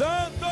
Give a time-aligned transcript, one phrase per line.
[0.00, 0.46] Santo!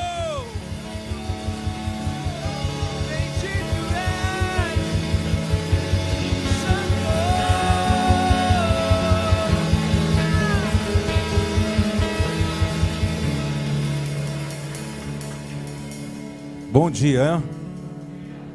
[16.70, 17.42] Bom dia?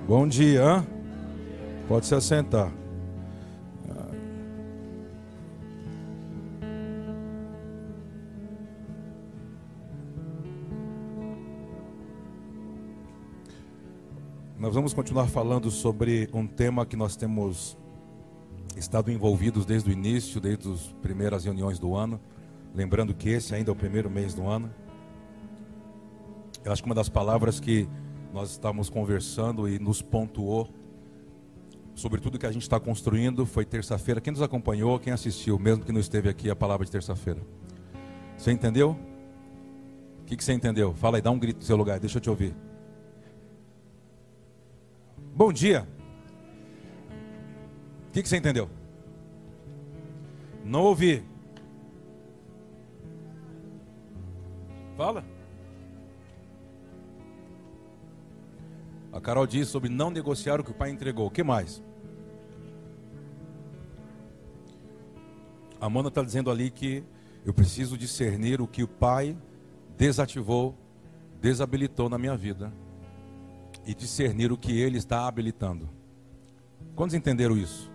[0.07, 0.85] Bom dia?
[1.87, 2.82] Pode se assentar.
[14.73, 17.77] Nós vamos continuar falando sobre um tema que nós temos
[18.75, 22.19] estado envolvidos desde o início, desde as primeiras reuniões do ano.
[22.73, 24.73] Lembrando que esse ainda é o primeiro mês do ano.
[26.65, 27.87] Eu acho que uma das palavras que
[28.33, 30.67] nós estávamos conversando e nos pontuou
[31.93, 34.19] sobre tudo que a gente está construindo foi terça-feira.
[34.19, 37.41] Quem nos acompanhou, quem assistiu, mesmo que não esteve aqui, a palavra de terça-feira.
[38.35, 38.97] Você entendeu?
[40.21, 40.95] O que, que você entendeu?
[40.95, 42.55] Fala aí, dá um grito no seu lugar, deixa eu te ouvir.
[45.35, 45.87] Bom dia.
[48.07, 48.69] O que, que você entendeu?
[50.63, 51.23] Não ouvi.
[54.95, 55.25] Fala.
[59.11, 61.25] A Carol diz sobre não negociar o que o pai entregou.
[61.25, 61.81] O que mais?
[65.81, 67.03] A Amanda está dizendo ali que
[67.43, 69.35] eu preciso discernir o que o pai
[69.97, 70.77] desativou,
[71.41, 72.71] desabilitou na minha vida
[73.85, 75.89] e discernir o que ele está habilitando.
[76.95, 77.91] Quantos entenderam isso?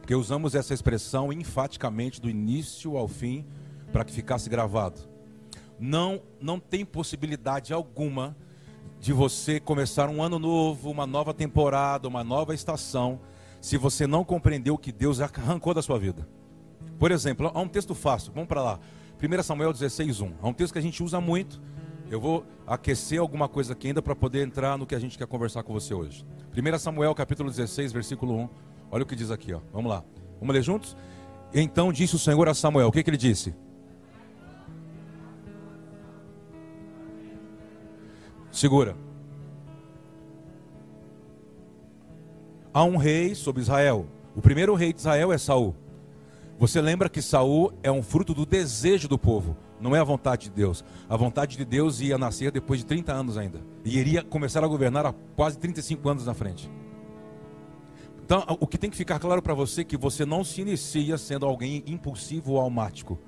[0.00, 3.44] Porque usamos essa expressão enfaticamente do início ao fim
[3.92, 5.00] para que ficasse gravado.
[5.78, 8.36] Não, não tem possibilidade alguma
[8.98, 13.20] de você começar um ano novo, uma nova temporada, uma nova estação,
[13.60, 16.28] se você não compreendeu o que Deus arrancou da sua vida.
[16.98, 18.80] Por exemplo, há um texto fácil, vamos para lá.
[19.20, 20.32] 1 Samuel 16:1.
[20.42, 21.60] Há um texto que a gente usa muito.
[22.10, 25.28] Eu vou aquecer alguma coisa aqui ainda para poder entrar no que a gente quer
[25.28, 26.26] conversar com você hoje.
[26.52, 28.48] 1 Samuel capítulo 16, versículo 1.
[28.90, 29.60] Olha o que diz aqui, ó.
[29.72, 30.02] Vamos lá.
[30.40, 30.96] Vamos ler juntos?
[31.54, 32.88] Então disse o Senhor a Samuel.
[32.88, 33.54] O que, que ele disse?
[38.50, 38.96] Segura.
[42.74, 44.08] Há um rei sobre Israel.
[44.34, 45.76] O primeiro rei de Israel é Saul.
[46.58, 50.44] Você lembra que Saul é um fruto do desejo do povo, não é a vontade
[50.44, 50.84] de Deus.
[51.08, 53.60] A vontade de Deus ia nascer depois de 30 anos ainda.
[53.84, 56.70] E iria começar a governar há quase 35 anos na frente.
[58.24, 61.18] Então, o que tem que ficar claro para você é que você não se inicia
[61.18, 63.18] sendo alguém impulsivo ou almático.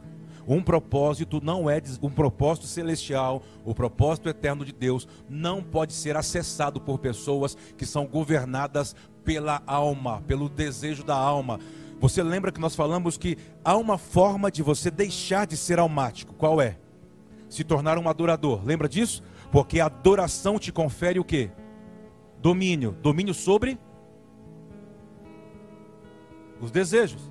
[0.47, 6.17] Um propósito não é um propósito celestial, o propósito eterno de Deus não pode ser
[6.17, 11.61] acessado por pessoas que são governadas pela alma, pelo desejo da alma.
[12.03, 16.35] Você lembra que nós falamos que há uma forma de você deixar de ser almático.
[16.35, 16.77] Qual é?
[17.49, 18.61] Se tornar um adorador.
[18.65, 19.23] Lembra disso?
[19.53, 21.53] Porque a adoração te confere o quê?
[22.41, 22.97] Domínio.
[23.01, 23.79] Domínio sobre
[26.61, 27.31] os desejos.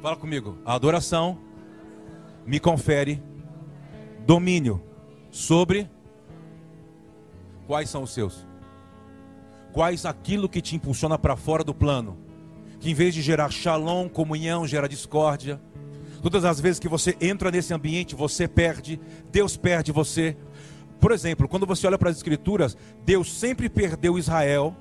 [0.00, 0.56] Fala comigo.
[0.64, 1.38] A adoração
[2.46, 3.22] me confere
[4.24, 4.82] domínio
[5.30, 5.86] sobre
[7.66, 8.46] quais são os seus?
[9.74, 12.24] Quais aquilo que te impulsiona para fora do plano?
[12.86, 15.60] Que em vez de gerar shalom, comunhão, gera discórdia.
[16.22, 19.00] Todas as vezes que você entra nesse ambiente, você perde,
[19.32, 20.36] Deus perde você.
[21.00, 24.72] Por exemplo, quando você olha para as escrituras, Deus sempre perdeu Israel.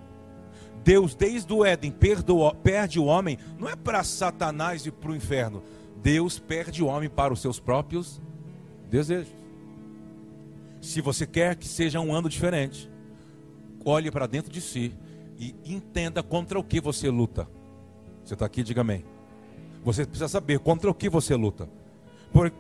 [0.84, 5.16] Deus, desde o Éden, perdoa, perde o homem, não é para Satanás e para o
[5.16, 5.64] inferno.
[6.04, 8.22] Deus perde o homem para os seus próprios
[8.88, 9.34] desejos.
[10.80, 12.88] Se você quer que seja um ano diferente,
[13.84, 14.94] olhe para dentro de si
[15.40, 17.48] e entenda contra o que você luta.
[18.26, 19.06] Você está aqui, diga amém.
[19.84, 21.70] Você precisa saber contra o que você luta.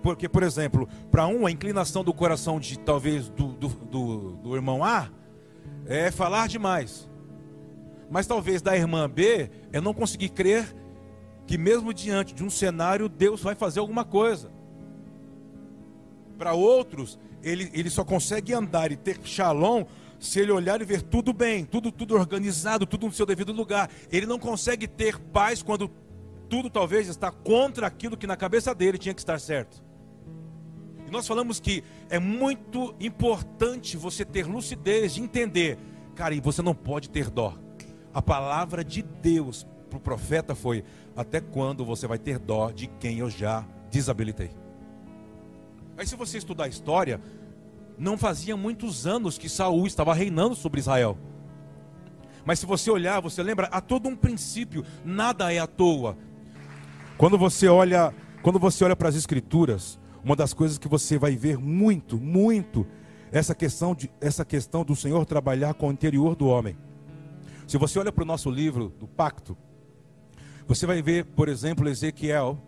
[0.02, 4.56] Porque, por exemplo, para um, a inclinação do coração de talvez do, do, do, do
[4.56, 5.09] irmão A
[5.88, 7.09] é falar demais.
[8.09, 10.74] Mas talvez da irmã B é não conseguir crer
[11.48, 14.52] que mesmo diante de um cenário, Deus vai fazer alguma coisa.
[16.38, 19.84] Para outros, ele, ele só consegue andar e ter shalom
[20.20, 23.90] se ele olhar e ver tudo bem, tudo, tudo organizado, tudo no seu devido lugar.
[24.12, 25.90] Ele não consegue ter paz quando
[26.50, 29.84] tudo talvez está contra aquilo que na cabeça dele tinha que estar certo.
[31.08, 35.78] E nós falamos que é muito importante você ter lucidez de entender,
[36.16, 37.58] cara, e você não pode ter dó.
[38.14, 40.84] A palavra de Deus para o profeta foi:
[41.16, 44.52] até quando você vai ter dó de quem eu já desabilitei?
[45.97, 47.22] Aí, se você estudar a história,
[47.97, 51.18] não fazia muitos anos que Saul estava reinando sobre Israel.
[52.46, 56.18] Mas se você olhar, você lembra, há todo um princípio, nada é à toa.
[57.18, 58.14] Quando você olha,
[58.44, 62.86] quando você olha para as escrituras, uma das coisas que você vai ver muito, muito
[63.32, 66.78] essa questão, de, essa questão do Senhor trabalhar com o interior do homem.
[67.68, 69.58] Se você olha para o nosso livro do Pacto,
[70.68, 72.59] você vai ver, por exemplo, Ezequiel.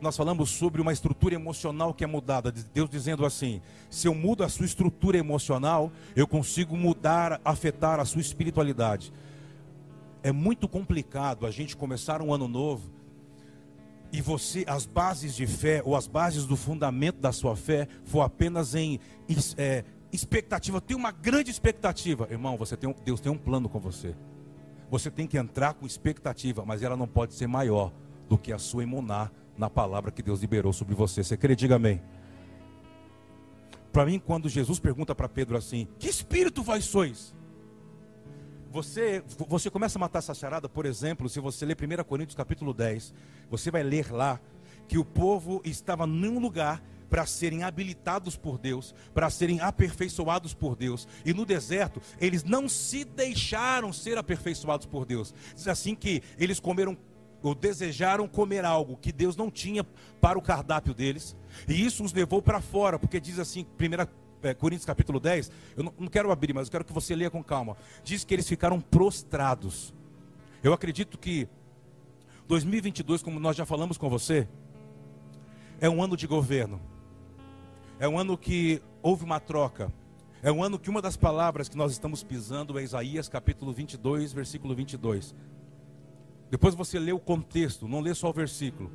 [0.00, 2.52] Nós falamos sobre uma estrutura emocional que é mudada.
[2.52, 8.04] Deus dizendo assim: se eu mudo a sua estrutura emocional, eu consigo mudar, afetar a
[8.04, 9.12] sua espiritualidade.
[10.22, 12.90] É muito complicado a gente começar um ano novo
[14.12, 18.20] e você, as bases de fé ou as bases do fundamento da sua fé for
[18.20, 19.00] apenas em
[19.56, 24.14] é, expectativa, tem uma grande expectativa, irmão, você tem Deus tem um plano com você.
[24.90, 27.90] Você tem que entrar com expectativa, mas ela não pode ser maior
[28.28, 29.32] do que a sua imunar
[29.62, 31.22] na palavra que Deus liberou sobre você.
[31.22, 31.54] Você crê?
[31.54, 32.02] Diga amém.
[33.92, 37.32] Para mim, quando Jesus pergunta para Pedro assim: Que espírito vós sois?
[38.72, 42.72] Você, você começa a matar essa charada, por exemplo, se você ler 1 Coríntios capítulo
[42.72, 43.14] 10,
[43.50, 44.40] você vai ler lá
[44.88, 50.74] que o povo estava num lugar para serem habilitados por Deus, para serem aperfeiçoados por
[50.74, 51.06] Deus.
[51.24, 55.34] E no deserto, eles não se deixaram ser aperfeiçoados por Deus.
[55.54, 56.96] Diz assim que eles comeram
[57.42, 59.84] ou desejaram comer algo que Deus não tinha
[60.20, 61.36] para o cardápio deles,
[61.68, 65.84] e isso os levou para fora, porque diz assim, 1 é, Coríntios capítulo 10, eu
[65.84, 67.76] não, quero abrir, mas eu quero que você leia com calma.
[68.02, 69.94] Diz que eles ficaram prostrados.
[70.62, 71.48] Eu acredito que
[72.48, 74.48] 2022, como nós já falamos com você,
[75.80, 76.80] é um ano de governo.
[77.98, 79.92] É um ano que houve uma troca.
[80.42, 84.32] É um ano que uma das palavras que nós estamos pisando é Isaías capítulo 22,
[84.32, 85.34] versículo 22.
[86.52, 88.92] Depois você lê o contexto, não lê só o versículo.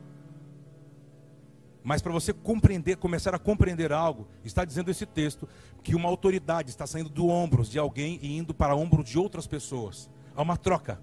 [1.83, 5.49] Mas para você compreender, começar a compreender algo, está dizendo esse texto
[5.81, 9.17] que uma autoridade está saindo do ombros de alguém e indo para o ombro de
[9.17, 10.07] outras pessoas.
[10.35, 11.01] Há uma troca.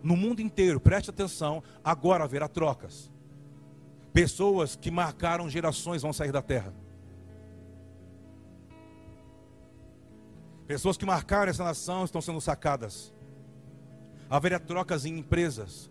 [0.00, 3.10] No mundo inteiro, preste atenção, agora haverá trocas.
[4.12, 6.72] Pessoas que marcaram gerações vão sair da terra.
[10.68, 13.12] Pessoas que marcaram essa nação estão sendo sacadas.
[14.30, 15.90] Haverá trocas em empresas.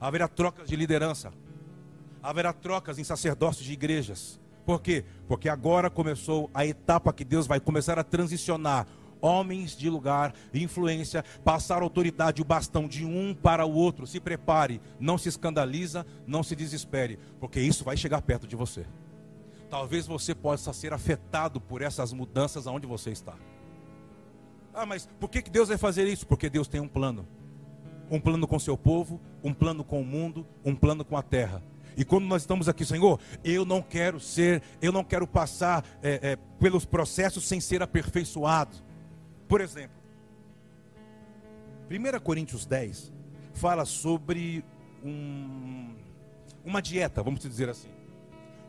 [0.00, 1.32] Haverá trocas de liderança
[2.26, 4.40] haverá trocas em sacerdócios de igrejas.
[4.64, 5.04] Por quê?
[5.28, 8.84] Porque agora começou a etapa que Deus vai começar a transicionar
[9.20, 14.08] homens de lugar, influência, passar autoridade, o bastão de um para o outro.
[14.08, 18.84] Se prepare, não se escandaliza, não se desespere, porque isso vai chegar perto de você.
[19.70, 23.34] Talvez você possa ser afetado por essas mudanças aonde você está.
[24.76, 26.26] Ah, mas por que, Deus vai fazer isso?
[26.26, 27.26] Porque Deus tem um plano.
[28.10, 31.62] Um plano com seu povo, um plano com o mundo, um plano com a terra.
[31.96, 36.32] E quando nós estamos aqui, Senhor, eu não quero ser, eu não quero passar é,
[36.32, 38.76] é, pelos processos sem ser aperfeiçoado.
[39.48, 39.96] Por exemplo,
[41.90, 43.10] 1 Coríntios 10
[43.54, 44.62] fala sobre
[45.02, 45.94] um,
[46.62, 47.88] uma dieta, vamos dizer assim.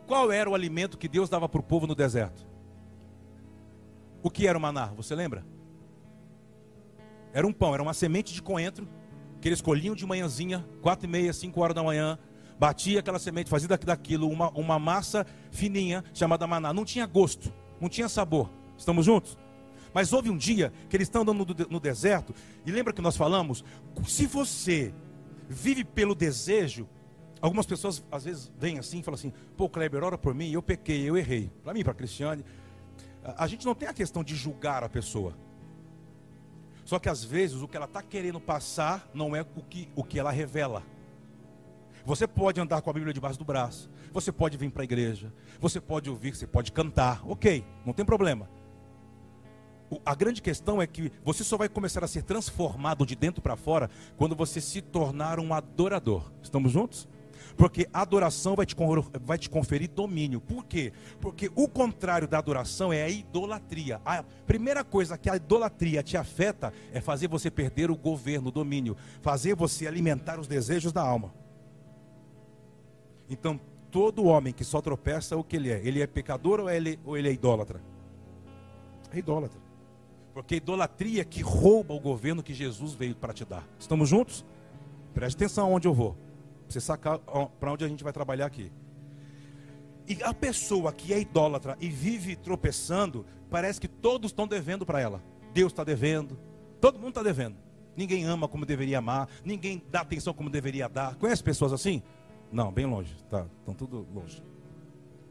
[0.06, 2.46] Qual era o alimento que Deus dava para o povo no deserto?
[4.22, 4.86] O que era o maná?
[4.96, 5.44] Você lembra?
[7.38, 8.88] Era um pão, era uma semente de coentro
[9.40, 12.18] que eles colhiam de manhãzinha, quatro e meia, cinco horas da manhã,
[12.58, 16.72] batia aquela semente, fazia daquilo uma, uma massa fininha chamada maná.
[16.72, 18.50] Não tinha gosto, não tinha sabor.
[18.76, 19.38] Estamos juntos?
[19.94, 22.34] Mas houve um dia que eles estão andando no deserto,
[22.66, 23.64] e lembra que nós falamos?
[24.08, 24.92] Se você
[25.48, 26.88] vive pelo desejo,
[27.40, 30.60] algumas pessoas às vezes vêm assim e falam assim: pô, Kleber, ora por mim, eu
[30.60, 31.52] pequei, eu errei.
[31.62, 32.44] Para mim, para Cristiane,
[33.22, 35.46] a gente não tem a questão de julgar a pessoa.
[36.88, 40.02] Só que às vezes o que ela está querendo passar não é o que, o
[40.02, 40.82] que ela revela.
[42.02, 43.90] Você pode andar com a Bíblia debaixo do braço.
[44.10, 45.30] Você pode vir para a igreja.
[45.60, 47.20] Você pode ouvir, você pode cantar.
[47.28, 48.48] Ok, não tem problema.
[50.02, 53.54] A grande questão é que você só vai começar a ser transformado de dentro para
[53.54, 56.32] fora quando você se tornar um adorador.
[56.42, 57.06] Estamos juntos?
[57.58, 58.76] Porque a adoração vai te,
[59.20, 60.40] vai te conferir domínio.
[60.40, 60.92] Por quê?
[61.20, 64.00] Porque o contrário da adoração é a idolatria.
[64.06, 68.52] A primeira coisa que a idolatria te afeta é fazer você perder o governo, o
[68.52, 71.34] domínio, fazer você alimentar os desejos da alma.
[73.28, 73.60] Então,
[73.90, 75.84] todo homem que só tropeça, o que ele é?
[75.84, 77.82] Ele é pecador ou ele, ou ele é idólatra?
[79.12, 79.60] É idólatra.
[80.32, 83.66] Porque a idolatria que rouba o governo que Jesus veio para te dar.
[83.80, 84.46] Estamos juntos?
[85.12, 86.27] Preste atenção onde eu vou.
[86.68, 88.70] Você sacar para onde a gente vai trabalhar aqui.
[90.06, 95.00] E a pessoa que é idólatra e vive tropeçando, parece que todos estão devendo para
[95.00, 95.22] ela.
[95.52, 96.38] Deus está devendo,
[96.80, 97.56] todo mundo está devendo.
[97.96, 101.16] Ninguém ama como deveria amar, ninguém dá atenção como deveria dar.
[101.16, 102.02] Conhece pessoas assim?
[102.50, 103.14] Não, bem longe.
[103.28, 104.42] Tá, estão tudo longe.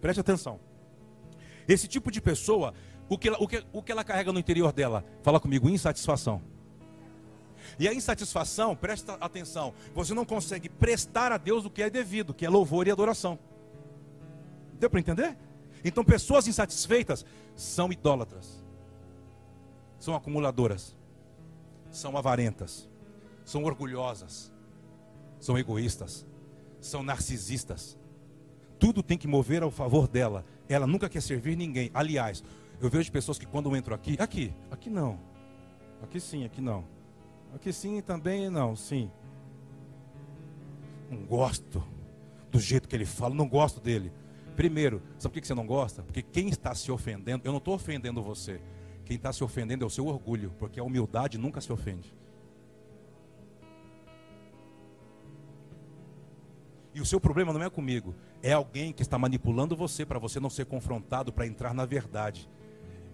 [0.01, 0.59] Preste atenção.
[1.67, 2.73] Esse tipo de pessoa,
[3.09, 5.03] o que, ela, o, que, o que ela carrega no interior dela?
[5.23, 6.41] Fala comigo, insatisfação.
[7.79, 12.33] E a insatisfação, presta atenção, você não consegue prestar a Deus o que é devido,
[12.33, 13.37] que é louvor e adoração.
[14.79, 15.37] Deu para entender?
[15.83, 18.63] Então, pessoas insatisfeitas são idólatras,
[19.99, 20.95] são acumuladoras,
[21.91, 22.89] são avarentas,
[23.45, 24.51] são orgulhosas,
[25.39, 26.25] são egoístas,
[26.81, 27.97] são narcisistas.
[28.79, 30.45] Tudo tem que mover ao favor dela.
[30.67, 31.89] Ela nunca quer servir ninguém.
[31.93, 32.43] Aliás,
[32.81, 35.19] eu vejo pessoas que quando entram aqui, aqui, aqui não.
[36.03, 36.96] Aqui sim, aqui não.
[37.53, 39.11] Aqui sim também não, sim.
[41.09, 41.83] Não gosto
[42.51, 44.11] do jeito que ele fala, não gosto dele.
[44.55, 46.01] Primeiro, sabe por que você não gosta?
[46.01, 48.59] Porque quem está se ofendendo, eu não estou ofendendo você.
[49.05, 52.13] Quem está se ofendendo é o seu orgulho, porque a humildade nunca se ofende.
[56.93, 60.39] E o seu problema não é comigo, é alguém que está manipulando você para você
[60.39, 62.49] não ser confrontado, para entrar na verdade.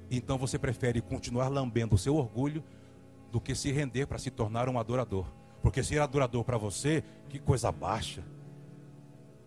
[0.10, 2.64] Então você prefere continuar lambendo o seu orgulho
[3.34, 5.26] do que se render para se tornar um adorador.
[5.60, 8.24] Porque ser adorador para você, que coisa baixa.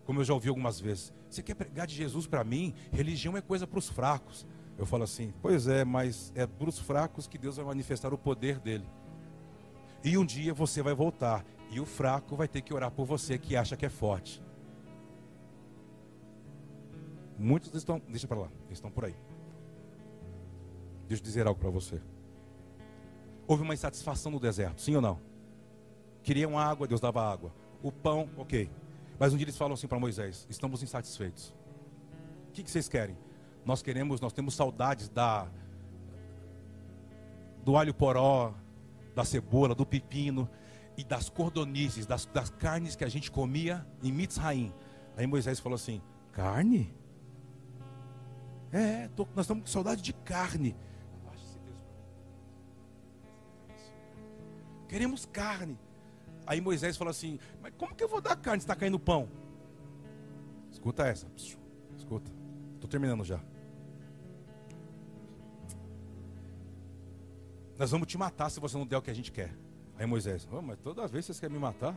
[0.05, 1.13] Como eu já ouvi algumas vezes.
[1.29, 2.73] Você quer pregar de Jesus para mim?
[2.91, 4.45] Religião é coisa para os fracos.
[4.77, 8.17] Eu falo assim, pois é, mas é para os fracos que Deus vai manifestar o
[8.17, 8.85] poder dele.
[10.03, 11.45] E um dia você vai voltar.
[11.71, 14.43] E o fraco vai ter que orar por você que acha que é forte.
[17.39, 19.15] Muitos estão, deixa para lá, estão por aí.
[21.07, 22.01] Deixa eu dizer algo para você.
[23.47, 25.19] Houve uma insatisfação no deserto, sim ou não?
[26.21, 27.53] Queriam água, Deus dava água.
[27.81, 28.69] O pão, ok.
[29.17, 31.53] Mas um dia eles falam assim para Moisés: estamos insatisfeitos.
[32.49, 33.17] O que, que vocês querem?
[33.65, 35.47] Nós queremos, nós temos saudades da
[37.63, 38.53] do alho poró,
[39.15, 40.49] da cebola, do pepino
[40.97, 44.73] e das cordonices, das, das carnes que a gente comia em Mitzraim.
[45.15, 46.01] Aí Moisés falou assim:
[46.31, 46.93] carne?
[48.71, 50.75] É, tô- nós estamos com saudade de carne.
[54.87, 55.77] Queremos carne.
[56.45, 59.27] Aí Moisés falou assim: Mas como que eu vou dar carne se está caindo pão?
[60.71, 61.27] Escuta essa.
[61.97, 62.31] Escuta.
[62.75, 63.39] Estou terminando já.
[67.77, 69.53] Nós vamos te matar se você não der o que a gente quer.
[69.97, 71.95] Aí Moisés, "Ô, mas toda vez vocês querem me matar?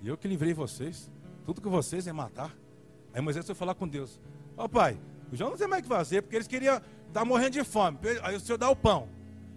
[0.00, 1.10] E eu que livrei vocês.
[1.44, 2.54] Tudo que vocês é matar.
[3.12, 4.20] Aí Moisés foi falar com Deus.
[4.56, 7.50] Ó pai, eu já não sei mais o que fazer, porque eles queriam estar morrendo
[7.50, 7.98] de fome.
[8.22, 9.08] Aí o senhor dá o pão.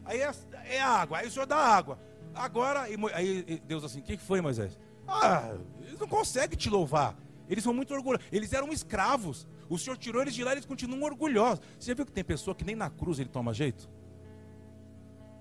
[0.06, 0.32] Aí é,
[0.66, 1.18] é água.
[1.20, 2.00] Aí o senhor dá água.
[2.42, 4.76] Agora, e aí e Deus assim, o que foi, Moisés?
[5.08, 7.16] Ah, eles não conseguem te louvar.
[7.48, 8.26] Eles são muito orgulhosos.
[8.32, 9.48] Eles eram escravos.
[9.70, 11.64] O senhor tirou eles de lá, eles continuam orgulhosos.
[11.80, 13.88] Você viu que tem pessoa que nem na cruz ele toma jeito?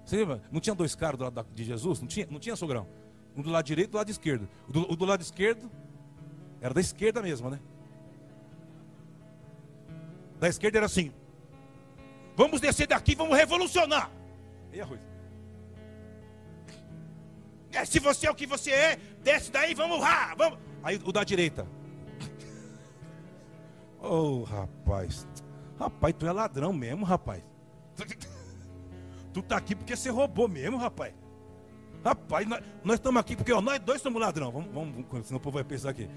[0.05, 0.43] Você lembra?
[0.53, 2.01] Não tinha dois caras do lado de Jesus?
[2.01, 2.87] Não tinha, não tinha sogrão?
[3.35, 4.47] Um do lado direito e do lado esquerdo.
[4.69, 5.71] O do, o do lado esquerdo
[6.61, 7.59] era da esquerda mesmo, né?
[10.39, 11.13] Da esquerda era assim:
[12.37, 14.11] Vamos descer daqui, vamos revolucionar.
[14.71, 15.10] E a Ruth?
[17.73, 20.59] É, se você é o que você é, desce daí, vamos lá, vamos.
[20.83, 21.67] Aí o da direita.
[24.03, 25.27] Oh, rapaz.
[25.79, 27.43] Rapaz, tu é ladrão mesmo, rapaz.
[29.33, 31.15] Tu tá aqui porque você roubou mesmo, rapaz.
[32.05, 32.49] Rapaz,
[32.83, 34.51] nós, estamos aqui porque ó, nós dois somos ladrão.
[34.51, 36.09] Vamos, vamos, senão o povo vai pensar aqui.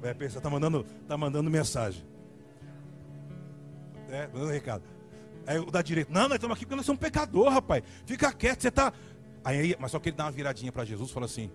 [0.00, 2.04] Vai pensar, tá mandando, tá mandando mensagem.
[4.08, 4.84] É, mandando recado.
[5.46, 7.82] Aí o da direita, não, nós estamos aqui porque nós somos pecador, rapaz.
[8.06, 8.92] Fica quieto, você tá.
[9.44, 11.50] Aí, mas só que ele dá uma viradinha para Jesus e fala assim: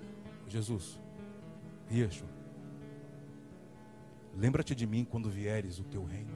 [0.48, 1.00] Jesus,
[1.92, 2.28] Yeshua,
[4.36, 6.34] lembra-te de mim quando vieres o teu reino.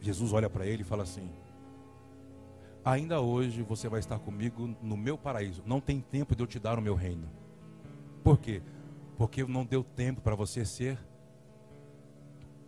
[0.00, 1.30] Jesus olha para ele e fala assim:
[2.84, 5.62] Ainda hoje você vai estar comigo no meu paraíso.
[5.66, 7.28] Não tem tempo de eu te dar o meu reino.
[8.24, 8.62] Por quê?
[9.16, 10.98] Porque não deu tempo para você ser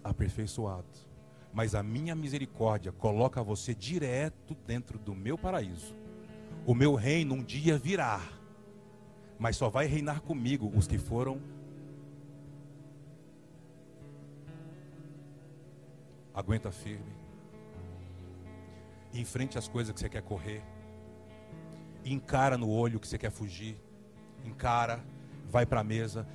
[0.03, 1.10] aperfeiçoado.
[1.53, 5.97] Mas a minha misericórdia coloca você direto dentro do meu paraíso.
[6.67, 8.21] O meu reino um dia virá.
[9.39, 11.41] Mas só vai reinar comigo os que foram
[16.41, 17.13] Aguenta firme.
[19.13, 20.63] Enfrente as coisas que você quer correr.
[22.05, 23.77] Encara no olho que você quer fugir.
[24.45, 25.05] Encara,
[25.49, 26.27] vai para a mesa.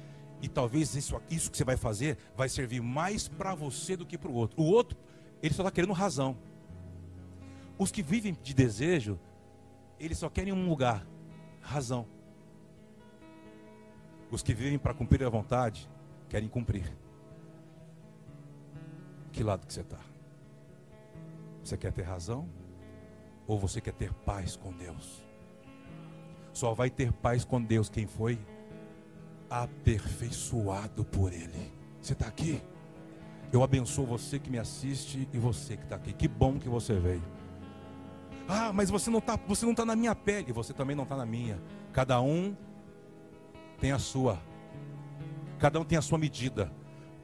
[0.42, 4.18] E talvez isso, isso que você vai fazer vai servir mais para você do que
[4.18, 4.62] para o outro.
[4.62, 4.98] O outro,
[5.42, 6.38] ele só está querendo razão.
[7.78, 9.20] Os que vivem de desejo,
[10.00, 11.06] eles só querem um lugar,
[11.62, 12.08] razão.
[14.32, 15.90] Os que vivem para cumprir a vontade,
[16.30, 16.96] querem cumprir.
[19.32, 20.00] Que lado que você está?
[21.64, 22.48] Você quer ter razão?
[23.48, 25.24] Ou você quer ter paz com Deus?
[26.54, 28.40] Só vai ter paz com Deus quem foi
[29.50, 31.72] aperfeiçoado por Ele.
[32.02, 32.62] Você está aqui?
[33.52, 36.14] Eu abençoo você que me assiste e você que está aqui.
[36.14, 37.24] Que bom que você veio.
[38.48, 40.52] Ah, mas você não está, você não está na minha pele.
[40.52, 41.62] Você também não está na minha.
[41.94, 42.56] Cada um
[43.80, 44.40] tem a sua.
[45.60, 46.72] Cada um tem a sua medida.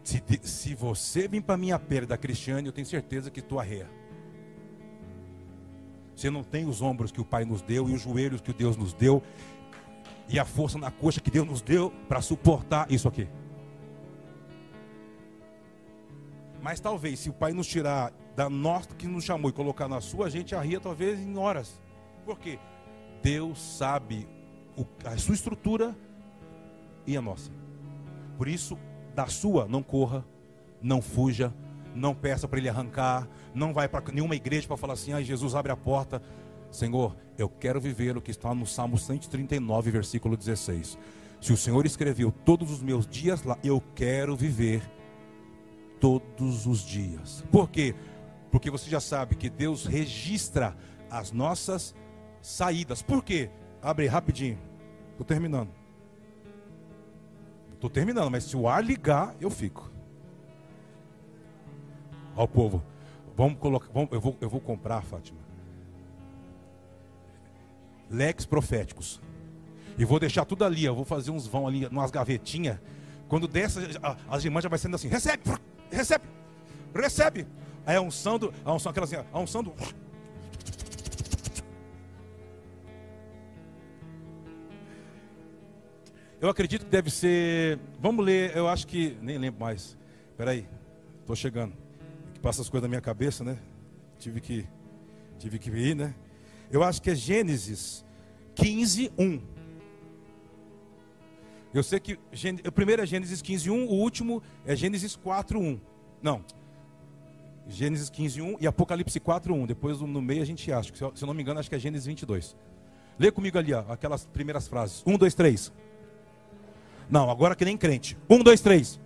[0.03, 3.89] Se, se você vir para minha perda, Cristiane, eu tenho certeza que tu arreia.
[6.15, 8.77] Você não tem os ombros que o Pai nos deu e os joelhos que Deus
[8.77, 9.23] nos deu
[10.29, 13.27] e a força na coxa que Deus nos deu para suportar isso aqui.
[16.61, 19.99] Mas talvez se o Pai nos tirar da nossa que nos chamou e colocar na
[19.99, 21.81] sua, a gente arria talvez em horas.
[22.25, 22.59] Por quê?
[23.23, 24.27] Deus sabe
[24.77, 25.95] o- a sua estrutura
[27.05, 27.51] e a nossa.
[28.37, 28.77] Por isso,
[29.15, 30.23] da sua, não corra,
[30.81, 31.53] não fuja,
[31.93, 35.55] não peça para ele arrancar, não vai para nenhuma igreja para falar assim: ai, Jesus
[35.55, 36.21] abre a porta.
[36.71, 40.97] Senhor, eu quero viver o que está no Salmo 139, versículo 16.
[41.41, 44.81] Se o Senhor escreveu todos os meus dias lá, eu quero viver
[46.01, 47.45] todos os dias.
[47.51, 47.95] Por quê?
[48.51, 50.75] Porque você já sabe que Deus registra
[51.09, 51.95] as nossas
[52.41, 53.01] saídas.
[53.01, 53.49] Por quê?
[53.81, 54.59] Abre rapidinho.
[55.11, 55.69] Estou terminando.
[57.73, 59.89] Estou terminando, mas se o ar ligar, eu fico.
[62.35, 62.83] Ó o povo.
[63.37, 63.87] Vamos colocar.
[63.93, 65.39] Vamos, eu, vou, eu vou comprar, Fátima.
[68.09, 69.21] Leques proféticos.
[69.97, 70.83] E vou deixar tudo ali.
[70.83, 72.79] Eu vou fazer uns vão ali, umas gavetinhas.
[73.27, 73.81] Quando dessa,
[74.29, 75.43] as irmãs já vai sendo assim: recebe,
[75.91, 76.25] recebe,
[76.93, 77.47] recebe.
[77.85, 78.53] Aí a unção do.
[78.63, 79.73] A unção, aquela assim, a unção do.
[86.39, 87.79] Eu acredito que deve ser.
[87.99, 89.17] Vamos ler, eu acho que.
[89.21, 89.97] Nem lembro mais.
[90.37, 90.67] Peraí,
[91.19, 91.73] estou chegando.
[92.33, 93.57] Que passa as coisas na minha cabeça, né?
[94.17, 94.67] Tive que.
[95.37, 96.15] Tive que ir, né?
[96.71, 98.05] Eu acho que é Gênesis
[98.55, 99.41] 15, 1.
[101.73, 102.19] Eu sei que
[102.65, 105.79] o primeiro é Gênesis 15, 1, o último é Gênesis 4, 1.
[106.21, 106.43] Não.
[107.67, 109.65] Gênesis 15, 1 e Apocalipse 4, 1.
[109.65, 110.93] Depois no meio a gente acha.
[110.93, 112.55] Se eu, não me engano, acho que é Gênesis 22.
[113.17, 115.01] Lê comigo ali, ó, aquelas primeiras frases.
[115.05, 115.73] 1, 2, 3.
[117.09, 118.17] Não, agora que nem crente.
[118.29, 118.99] 1, 2, 3.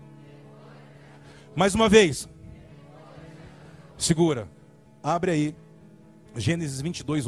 [1.56, 2.28] Mais uma vez.
[3.98, 4.50] Segura.
[5.04, 5.56] Abre aí.
[6.36, 7.28] Gênesis 22,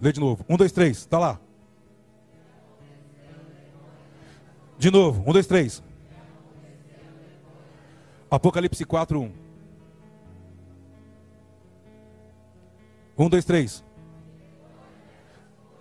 [0.00, 0.44] Lê de novo.
[0.48, 0.96] 1, 2, 3.
[0.96, 1.40] Está lá.
[4.78, 5.28] De novo.
[5.28, 5.82] 1, 2, 3.
[8.30, 9.32] Apocalipse 4, 1.
[13.18, 13.84] 1, 2, 3.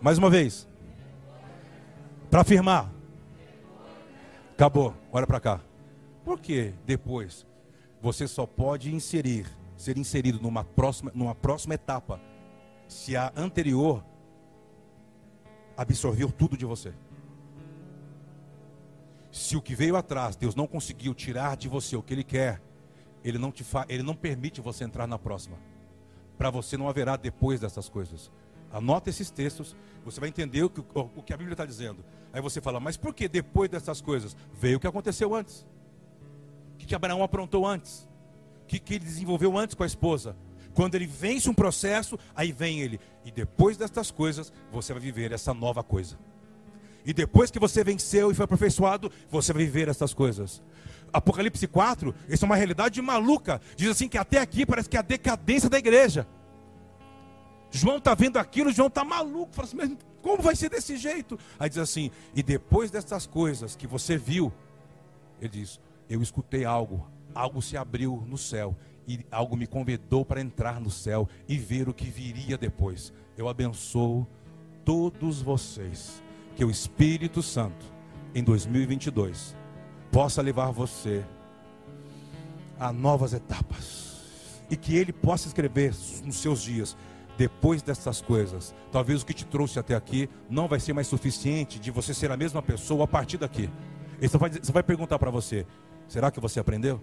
[0.02, 0.68] Mais uma vez.
[2.32, 2.92] Para afirmar.
[4.54, 4.94] Acabou.
[5.12, 5.62] Olha para cá.
[6.26, 7.46] Por que depois
[8.02, 12.20] você só pode inserir, ser inserido numa próxima, numa próxima etapa,
[12.88, 14.04] se a anterior
[15.76, 16.94] absorveu tudo de você?
[19.32, 22.62] Se o que veio atrás, Deus não conseguiu tirar de você o que Ele quer,
[23.24, 25.58] Ele não te fa, Ele não permite você entrar na próxima.
[26.38, 28.32] Para você não haverá depois dessas coisas.
[28.72, 32.04] Anota esses textos, você vai entender o que, o, que a Bíblia está dizendo.
[32.34, 34.36] Aí você fala, mas por que depois dessas coisas?
[34.54, 35.66] Veio o que aconteceu antes.
[36.74, 38.08] O que, que Abraão aprontou antes?
[38.64, 40.36] O que, que ele desenvolveu antes com a esposa?
[40.78, 43.00] Quando ele vence um processo, aí vem ele.
[43.26, 46.20] E depois destas coisas, você vai viver essa nova coisa.
[47.04, 50.62] E depois que você venceu e foi aperfeiçoado, você vai viver essas coisas.
[51.12, 53.60] Apocalipse 4, isso é uma realidade maluca.
[53.76, 56.28] Diz assim que até aqui parece que é a decadência da igreja.
[57.72, 59.56] João está vendo aquilo, João está maluco.
[59.56, 61.40] Fala assim, mas como vai ser desse jeito?
[61.58, 64.54] Aí diz assim: e depois dessas coisas que você viu,
[65.42, 70.42] ele diz: eu escutei algo, algo se abriu no céu e algo me convidou para
[70.42, 73.14] entrar no céu e ver o que viria depois.
[73.38, 74.28] Eu abençoo
[74.84, 76.22] todos vocês,
[76.56, 77.86] que o Espírito Santo
[78.34, 79.56] em 2022
[80.12, 81.24] possa levar você
[82.80, 85.94] a novas etapas e que ele possa escrever
[86.24, 86.98] nos seus dias
[87.38, 91.80] depois dessas coisas, talvez o que te trouxe até aqui não vai ser mais suficiente
[91.80, 93.70] de você ser a mesma pessoa a partir daqui.
[94.20, 95.66] E você vai, você vai perguntar para você:
[96.08, 97.00] será que você aprendeu?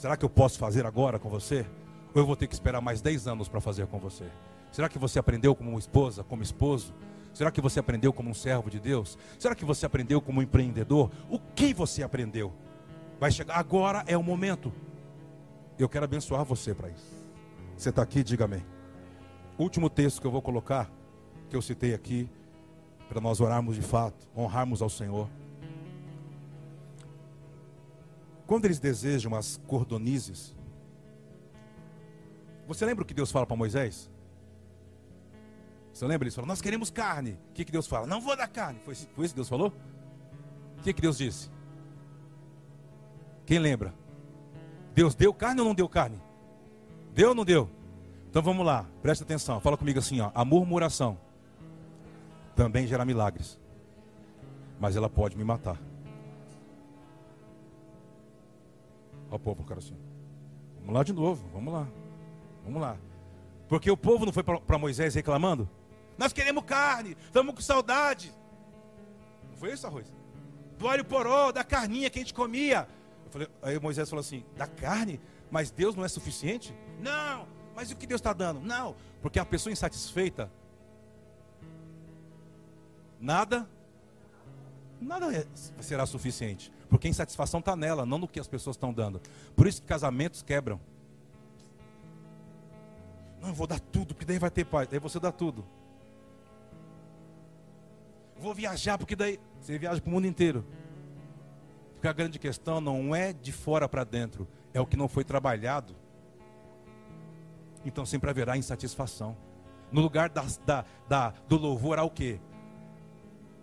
[0.00, 1.66] Será que eu posso fazer agora com você?
[2.14, 4.24] Ou eu vou ter que esperar mais 10 anos para fazer com você?
[4.72, 6.94] Será que você aprendeu como esposa, como esposo?
[7.34, 9.18] Será que você aprendeu como um servo de Deus?
[9.38, 11.10] Será que você aprendeu como empreendedor?
[11.28, 12.50] O que você aprendeu?
[13.20, 14.72] Vai chegar, agora é o momento.
[15.78, 17.12] Eu quero abençoar você para isso.
[17.76, 18.64] Você está aqui, diga amém.
[19.58, 20.90] Último texto que eu vou colocar,
[21.50, 22.26] que eu citei aqui,
[23.06, 25.28] para nós orarmos de fato, honrarmos ao Senhor.
[28.50, 30.56] Quando eles desejam as cordonizes,
[32.66, 34.10] você lembra o que Deus fala para Moisés?
[35.92, 36.24] Você lembra?
[36.26, 37.38] Eles falam, nós queremos carne.
[37.50, 38.08] O que, que Deus fala?
[38.08, 38.80] Não vou dar carne.
[38.80, 39.72] Foi, foi isso que Deus falou?
[40.78, 41.48] O que, que Deus disse?
[43.46, 43.94] Quem lembra?
[44.96, 46.20] Deus deu carne ou não deu carne?
[47.14, 47.70] Deu ou não deu?
[48.28, 49.60] Então vamos lá, presta atenção.
[49.60, 50.32] Fala comigo assim, ó.
[50.34, 51.16] A murmuração
[52.56, 53.60] também gera milagres.
[54.80, 55.80] mas ela pode me matar.
[59.30, 59.96] Olha o povo, cara assim.
[60.80, 61.86] Vamos lá de novo, vamos lá.
[62.64, 62.96] Vamos lá.
[63.68, 65.68] Porque o povo não foi para Moisés reclamando?
[66.18, 68.32] Nós queremos carne, estamos com saudade.
[69.48, 70.12] Não foi isso, arroz?
[70.76, 72.88] Do alho poró, da carninha que a gente comia.
[73.30, 75.20] Falei, aí Moisés falou assim: da carne?
[75.50, 76.74] Mas Deus não é suficiente?
[77.00, 78.60] Não, mas o que Deus está dando?
[78.60, 80.50] Não, porque a pessoa insatisfeita,
[83.20, 83.68] nada,
[85.00, 85.46] nada é-
[85.80, 86.72] será suficiente.
[86.90, 89.20] Porque a insatisfação está nela, não no que as pessoas estão dando.
[89.56, 90.78] Por isso que casamentos quebram.
[93.40, 94.88] Não, eu vou dar tudo, porque daí vai ter paz.
[94.88, 95.64] Daí você dá tudo.
[98.38, 100.64] Vou viajar, porque daí você viaja para o mundo inteiro.
[101.94, 105.22] Porque a grande questão não é de fora para dentro, é o que não foi
[105.22, 105.94] trabalhado.
[107.84, 109.36] Então sempre haverá insatisfação.
[109.92, 112.40] No lugar da, da, da- do louvor há o quê?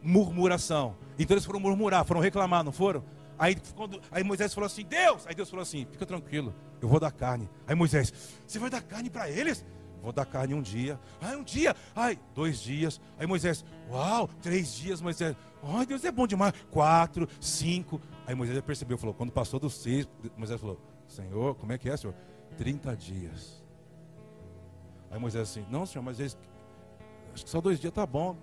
[0.02, 0.96] Murmuração.
[1.18, 3.04] Então eles foram murmurar, foram reclamar, não foram?
[3.40, 5.26] Aí, quando, aí Moisés falou assim: Deus!
[5.28, 7.50] Aí Deus falou assim: fica tranquilo, eu vou dar carne.
[7.68, 8.12] Aí Moisés,
[8.46, 9.66] você vai dar carne para eles?
[10.02, 11.00] Vou dar carne um dia.
[11.20, 11.76] Ai, um dia.
[11.96, 13.02] Ai, dois dias.
[13.18, 15.02] Aí Moisés, uau, três dias.
[15.02, 16.54] Moisés, ai, Deus é bom demais.
[16.72, 18.00] Quatro, cinco.
[18.26, 21.98] Aí Moisés percebeu, falou: quando passou dos seis, Moisés falou: Senhor, como é que é,
[21.98, 22.16] senhor?
[22.58, 23.64] Trinta dias.
[25.12, 26.38] Aí Moisés assim: Não, senhor, mas eles,
[27.34, 28.36] acho que só dois dias tá bom.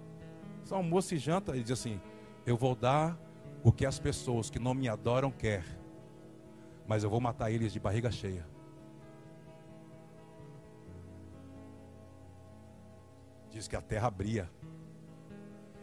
[0.64, 1.52] Só almoço e janta.
[1.52, 2.00] Ele diz assim:
[2.46, 3.18] Eu vou dar
[3.62, 5.64] o que as pessoas que não me adoram quer,
[6.86, 8.46] mas eu vou matar eles de barriga cheia.
[13.50, 14.50] Diz que a terra abria.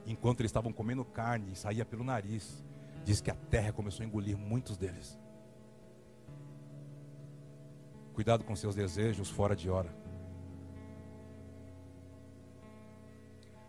[0.05, 2.63] Enquanto eles estavam comendo carne e saía pelo nariz,
[3.03, 5.17] diz que a terra começou a engolir muitos deles.
[8.13, 10.00] Cuidado com seus desejos fora de hora.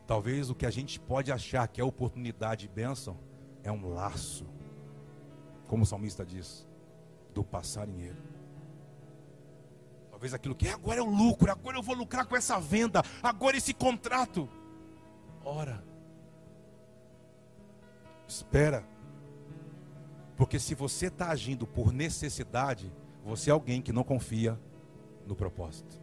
[0.07, 3.17] Talvez o que a gente pode achar que é oportunidade e bênção
[3.63, 4.47] é um laço,
[5.69, 6.67] como o salmista diz,
[7.33, 8.23] do passarinheiro.
[10.11, 13.03] Talvez aquilo que "É, agora é o lucro, agora eu vou lucrar com essa venda,
[13.23, 14.49] agora esse contrato.
[15.45, 15.83] Ora,
[18.29, 18.85] espera,
[20.37, 22.93] porque se você está agindo por necessidade,
[23.25, 24.59] você é alguém que não confia
[25.27, 26.01] no propósito.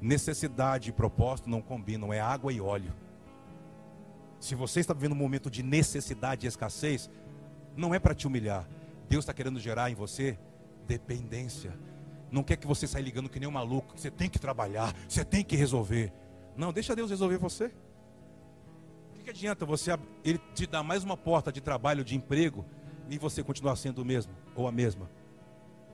[0.00, 2.92] Necessidade e propósito não combinam, é água e óleo.
[4.38, 7.10] Se você está vivendo um momento de necessidade e escassez,
[7.76, 8.68] não é para te humilhar.
[9.08, 10.38] Deus está querendo gerar em você
[10.86, 11.76] dependência.
[12.30, 15.24] Não quer que você saia ligando que nem um maluco, você tem que trabalhar, você
[15.24, 16.12] tem que resolver.
[16.56, 17.66] Não, deixa Deus resolver você.
[17.66, 22.64] O que, que adianta você ele te dar mais uma porta de trabalho, de emprego,
[23.08, 25.10] e você continuar sendo o mesmo ou a mesma?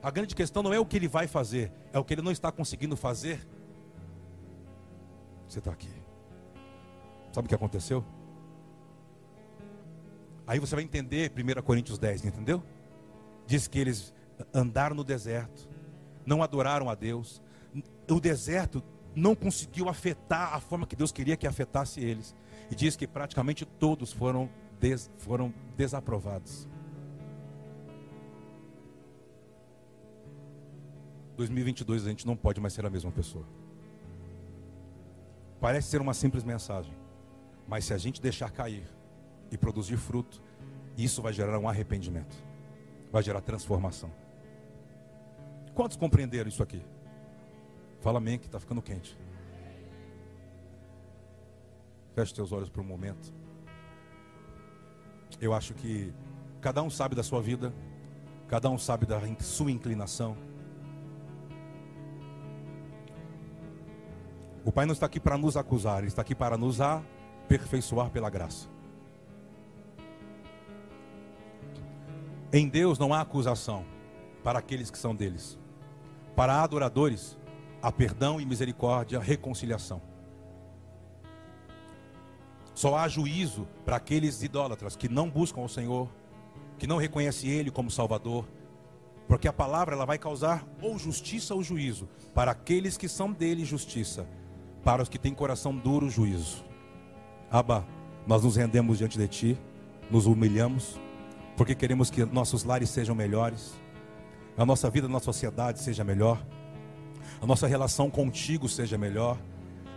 [0.03, 2.31] A grande questão não é o que ele vai fazer, é o que ele não
[2.31, 3.47] está conseguindo fazer.
[5.47, 5.89] Você está aqui.
[7.31, 8.03] Sabe o que aconteceu?
[10.47, 12.63] Aí você vai entender 1 Coríntios 10, entendeu?
[13.47, 14.13] Diz que eles
[14.53, 15.67] andaram no deserto,
[16.25, 17.41] não adoraram a Deus.
[18.09, 18.81] O deserto
[19.15, 22.35] não conseguiu afetar a forma que Deus queria que afetasse eles.
[22.69, 26.67] E diz que praticamente todos foram, des- foram desaprovados.
[31.37, 33.45] 2022 a gente não pode mais ser a mesma pessoa.
[35.65, 36.93] Parece ser uma simples mensagem,
[37.67, 38.87] mas se a gente deixar cair
[39.49, 40.39] e produzir fruto,
[40.95, 42.35] isso vai gerar um arrependimento,
[43.11, 44.11] vai gerar transformação.
[45.73, 46.85] Quantos compreenderam isso aqui?
[47.99, 49.17] Fala amém que está ficando quente.
[52.13, 53.33] Feche teus olhos por um momento.
[55.41, 56.13] Eu acho que
[56.61, 57.73] cada um sabe da sua vida,
[58.47, 60.37] cada um sabe da sua inclinação.
[64.65, 68.31] O Pai não está aqui para nos acusar, Ele está aqui para nos aperfeiçoar pela
[68.31, 68.67] graça.
[72.51, 73.85] Em Deus não há acusação
[74.43, 75.59] para aqueles que são deles.
[76.35, 77.37] Para adoradores,
[77.79, 80.01] há perdão e misericórdia, reconciliação.
[82.73, 86.09] Só há juízo para aqueles idólatras que não buscam o Senhor,
[86.79, 88.47] que não reconhecem Ele como Salvador,
[89.27, 93.63] porque a palavra ela vai causar ou justiça ou juízo para aqueles que são dele
[93.63, 94.27] justiça,
[94.85, 96.63] para os que têm coração duro juízo.
[97.49, 97.83] Abba,
[98.27, 99.57] nós nos rendemos diante de ti,
[100.11, 100.99] nos humilhamos,
[101.57, 103.73] porque queremos que nossos lares sejam melhores,
[104.55, 106.39] a nossa vida na sociedade seja melhor,
[107.41, 109.39] a nossa relação contigo seja melhor,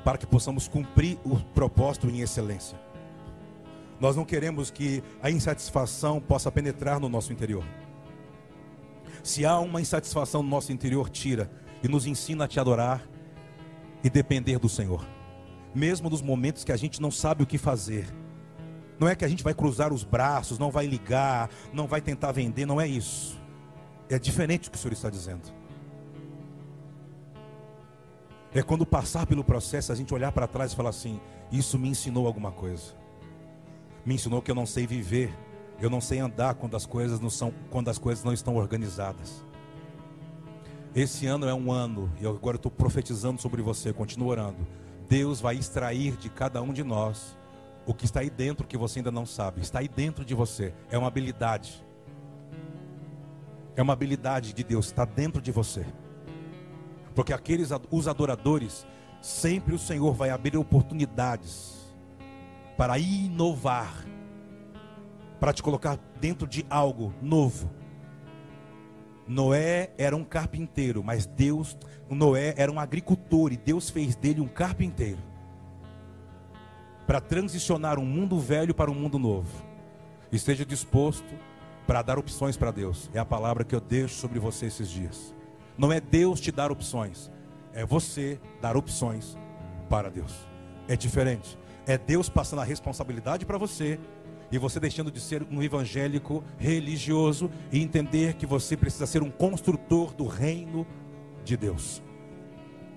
[0.03, 2.81] para que possamos cumprir o propósito em excelência.
[4.01, 7.65] Nós não queremos que a insatisfação possa penetrar no nosso interior.
[9.23, 11.51] Se há uma insatisfação no nosso interior, tira
[11.83, 13.07] e nos ensina a te adorar
[14.03, 15.05] e depender do Senhor.
[15.75, 18.07] Mesmo nos momentos que a gente não sabe o que fazer,
[18.99, 22.33] Não é que a gente vai cruzar os braços, não vai ligar, não vai tentar
[22.33, 23.41] vender, não é isso.
[24.11, 25.43] É diferente do que o Senhor está dizendo.
[28.53, 31.21] É quando passar pelo processo, a gente olhar para trás e falar assim:
[31.53, 32.95] Isso me ensinou alguma coisa.
[34.05, 35.33] Me ensinou que eu não sei viver,
[35.81, 39.45] eu não sei andar quando as coisas não são, quando as coisas não estão organizadas.
[40.99, 44.67] Esse ano é um ano, e eu agora estou profetizando sobre você, continuo orando.
[45.09, 47.39] Deus vai extrair de cada um de nós
[47.87, 49.61] o que está aí dentro que você ainda não sabe.
[49.61, 50.75] Está aí dentro de você.
[50.91, 51.87] É uma habilidade.
[53.77, 55.87] É uma habilidade de Deus, está dentro de você.
[57.15, 58.85] Porque aqueles os adoradores,
[59.23, 61.95] sempre o Senhor vai abrir oportunidades
[62.77, 64.05] para inovar,
[65.39, 67.71] para te colocar dentro de algo novo.
[69.29, 71.77] Noé era um carpinteiro, mas Deus,
[72.09, 75.19] Noé era um agricultor e Deus fez dele um carpinteiro
[77.07, 79.51] para transicionar um mundo velho para um mundo novo.
[80.33, 81.29] Esteja disposto
[81.87, 83.11] para dar opções para Deus.
[83.15, 85.35] É a palavra que eu deixo sobre você esses dias.
[85.77, 87.31] Não é Deus te dar opções,
[87.73, 89.37] é você dar opções
[89.89, 90.35] para Deus.
[90.87, 91.59] É diferente.
[91.87, 93.99] É Deus passando a responsabilidade para você
[94.51, 99.31] e você deixando de ser um evangélico religioso e entender que você precisa ser um
[99.31, 100.87] construtor do reino
[101.45, 102.03] de Deus.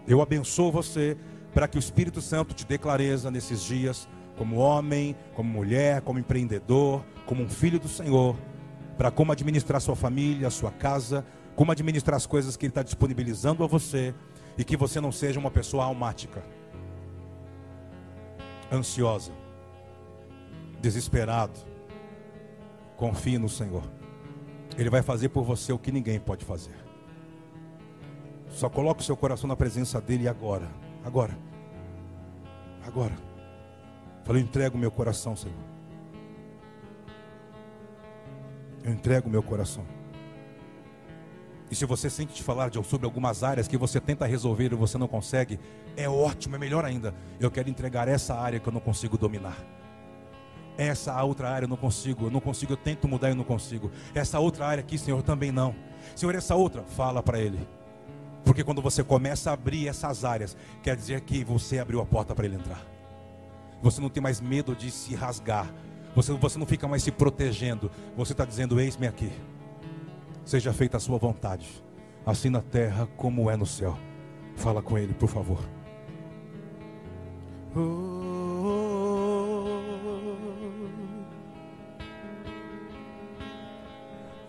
[0.08, 1.18] Eu abençoo você
[1.54, 6.20] para que o Espírito Santo te dê clareza nesses dias, como homem, como mulher, como
[6.20, 8.36] empreendedor, como um filho do Senhor,
[8.98, 13.64] para como administrar sua família, sua casa, como administrar as coisas que Ele está disponibilizando
[13.64, 14.14] a você,
[14.58, 16.44] e que você não seja uma pessoa almática,
[18.72, 19.32] ansiosa,
[20.82, 21.60] desesperado.
[22.98, 23.84] Confie no Senhor.
[24.78, 26.76] Ele vai fazer por você o que ninguém pode fazer.
[28.50, 30.70] Só coloque o seu coração na presença dele agora.
[31.06, 31.38] Agora.
[32.86, 33.14] Agora.
[34.24, 35.56] Falei, eu entrego meu coração, Senhor.
[38.84, 39.86] Eu entrego meu coração.
[41.70, 44.76] E se você sente te falar de, sobre algumas áreas que você tenta resolver e
[44.76, 45.58] você não consegue,
[45.96, 47.16] é ótimo, é melhor ainda.
[47.40, 49.58] Eu quero entregar essa área que eu não consigo dominar.
[50.82, 53.44] Essa outra área eu não consigo, eu não consigo, eu tento mudar e eu não
[53.44, 53.92] consigo.
[54.16, 55.76] Essa outra área aqui, Senhor, também não.
[56.16, 57.60] Senhor, essa outra, fala para Ele.
[58.44, 62.34] Porque quando você começa a abrir essas áreas, quer dizer que você abriu a porta
[62.34, 62.84] para ele entrar.
[63.84, 65.72] Você não tem mais medo de se rasgar.
[66.16, 67.92] Você, você não fica mais se protegendo.
[68.18, 69.32] Você está dizendo: Eis-me aqui.
[70.44, 71.68] Seja feita a sua vontade,
[72.26, 73.96] assim na terra como é no céu.
[74.56, 75.60] Fala com ele, por favor.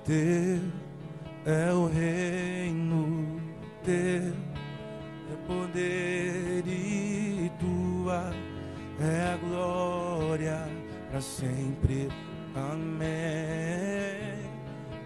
[0.05, 0.61] Teu
[1.47, 3.41] é o reino,
[3.85, 4.35] teu
[5.31, 8.33] é poder e tua
[9.01, 10.69] é a glória
[11.09, 12.09] para sempre.
[12.57, 13.12] Amém.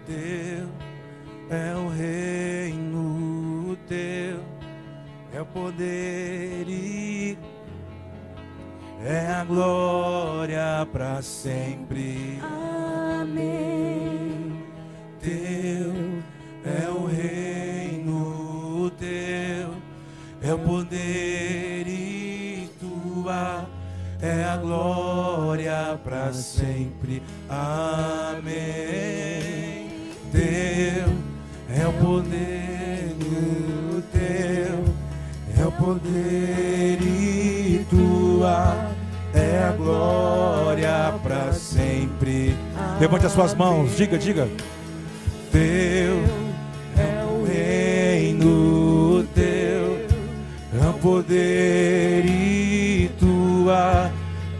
[0.07, 0.67] Teu
[1.49, 4.39] é o reino, teu
[5.31, 7.37] é o poder e
[9.05, 12.39] é a glória para sempre.
[12.41, 13.76] Amém.
[15.27, 15.91] Teu
[16.63, 19.73] é o reino, teu
[20.41, 23.65] é o poder e tua
[24.21, 27.21] é a glória para sempre.
[27.49, 28.47] Amém.
[30.31, 31.11] Teu
[31.75, 33.13] é o poder,
[34.13, 34.85] teu
[35.61, 38.93] é o poder e tua
[39.33, 42.55] é a glória para sempre.
[42.97, 44.47] Levante as suas mãos, diga, diga.
[45.57, 46.23] Teu
[47.03, 50.05] é o reino, teu
[50.79, 54.11] é o poder e tua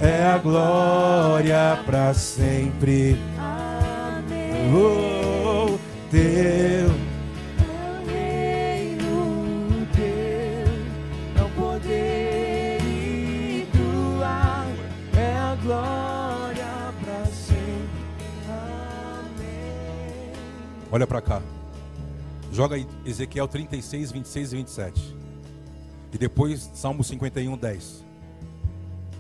[0.02, 3.16] é a glória para sempre.
[3.38, 4.74] Amém.
[4.74, 5.78] Oh,
[6.10, 6.90] teu
[20.90, 21.42] Olha para cá.
[22.52, 25.18] Joga Ezequiel 36, 26 e 27.
[26.14, 28.06] E depois Salmo 51, 10.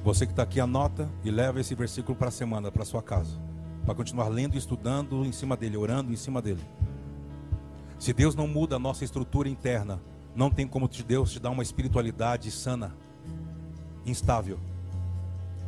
[0.01, 3.37] Você que está aqui, anota e leva esse versículo para a semana, para sua casa.
[3.85, 6.61] Para continuar lendo e estudando em cima dele, orando em cima dele.
[7.99, 10.01] Se Deus não muda a nossa estrutura interna,
[10.33, 12.95] não tem como Deus te dar uma espiritualidade sana,
[14.05, 14.57] instável.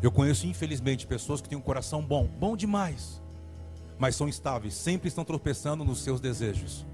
[0.02, 3.22] Eu conheço, infelizmente, pessoas que têm um coração bom, bom demais,
[4.00, 6.86] mas são instáveis, sempre estão tropeçando nos seus desejos,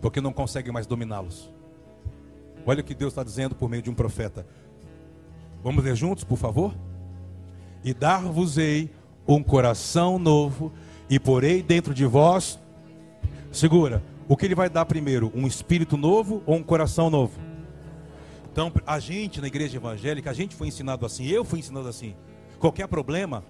[0.00, 1.52] porque não conseguem mais dominá-los.
[2.64, 4.46] Olha o que Deus está dizendo por meio de um profeta.
[5.62, 6.74] Vamos ler juntos, por favor?
[7.82, 8.90] E dar-vos-ei
[9.26, 10.72] um coração novo
[11.10, 12.58] e porei dentro de vós.
[13.50, 14.02] Segura.
[14.26, 15.30] O que ele vai dar primeiro?
[15.34, 17.38] Um espírito novo ou um coração novo?
[18.50, 22.14] Então, a gente na igreja evangélica, a gente foi ensinado assim, eu fui ensinado assim.
[22.58, 23.44] Qualquer problema,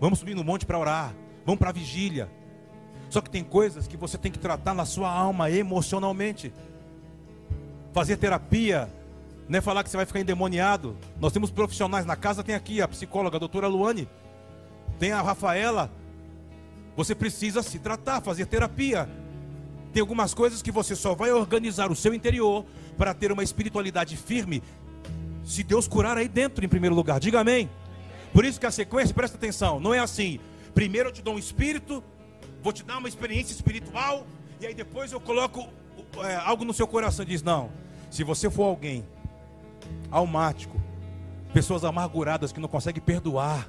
[0.00, 2.28] vamos subir no monte para orar, vamos para a vigília.
[3.08, 6.52] Só que tem coisas que você tem que tratar na sua alma emocionalmente.
[7.92, 8.88] Fazer terapia,
[9.48, 10.96] não é falar que você vai ficar endemoniado.
[11.20, 14.08] Nós temos profissionais na casa, tem aqui a psicóloga, a doutora Luane,
[14.98, 15.90] tem a Rafaela.
[16.96, 19.08] Você precisa se tratar, fazer terapia.
[19.92, 22.64] Tem algumas coisas que você só vai organizar o seu interior
[22.96, 24.62] para ter uma espiritualidade firme
[25.44, 27.20] se Deus curar aí dentro em primeiro lugar.
[27.20, 27.68] Diga amém.
[28.32, 30.40] Por isso que a sequência, presta atenção, não é assim.
[30.74, 32.02] Primeiro eu te dou um espírito,
[32.62, 34.26] vou te dar uma experiência espiritual,
[34.60, 35.68] e aí depois eu coloco
[36.18, 37.24] é, algo no seu coração.
[37.24, 37.70] Diz: não,
[38.10, 39.04] se você for alguém
[40.10, 40.80] almático,
[41.52, 43.68] pessoas amarguradas que não conseguem perdoar,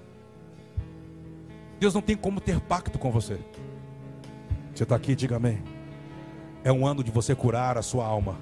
[1.80, 3.40] Deus não tem como ter pacto com você.
[4.74, 5.62] Você está aqui, diga amém.
[6.64, 8.38] É um ano de você curar a sua alma.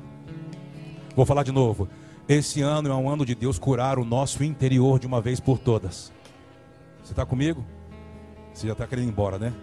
[1.15, 1.89] Vou falar de novo.
[2.29, 5.57] Esse ano é um ano de Deus curar o nosso interior de uma vez por
[5.57, 6.11] todas.
[7.03, 7.65] Você está comigo?
[8.53, 9.53] Você já está querendo ir embora, né?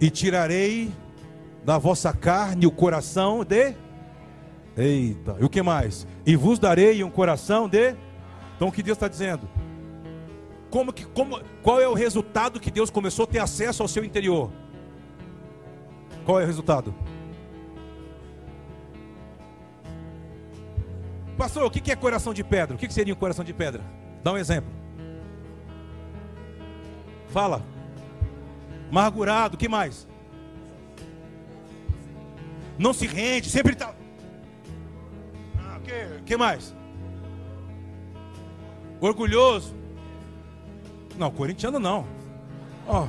[0.00, 0.92] E tirarei
[1.64, 3.74] da vossa carne o coração de.
[4.76, 6.06] Eita, e o que mais?
[6.26, 7.94] E vos darei um coração de.
[8.56, 9.48] Então o que Deus está dizendo?
[10.70, 14.04] Como que, como, qual é o resultado que Deus começou a ter acesso ao seu
[14.04, 14.50] interior?
[16.24, 16.92] Qual é o resultado?
[21.36, 22.74] Pastor, o que é coração de pedra?
[22.74, 23.82] O que seria um coração de pedra?
[24.22, 24.73] Dá um exemplo.
[27.34, 27.60] Fala.
[28.88, 30.06] Amargurado, que mais?
[32.78, 33.92] Não se rende, sempre está.
[35.58, 36.72] Ah, que, que mais?
[39.00, 39.74] Orgulhoso.
[41.18, 42.06] Não, corintiano não.
[42.86, 43.08] Ó.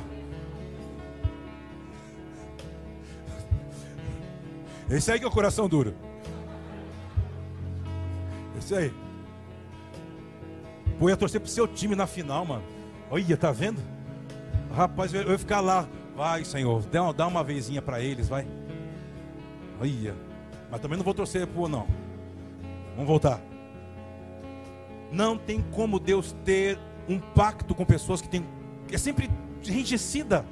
[4.92, 5.94] Esse aí que é o coração duro.
[8.58, 8.92] Esse aí.
[10.98, 12.64] Pô, ia torcer pro seu time na final, mano.
[13.08, 13.95] Olha, tá vendo?
[14.76, 15.88] Rapaz, eu ia ficar lá.
[16.14, 18.46] Vai, Senhor, dá uma, dá uma vezinha para eles, vai.
[19.80, 20.14] Olha.
[20.70, 21.86] Mas também não vou torcer pro não.
[22.90, 23.40] Vamos voltar.
[25.10, 28.44] Não tem como Deus ter um pacto com pessoas que tem
[28.92, 29.30] é sempre
[29.64, 30.44] enrijecida.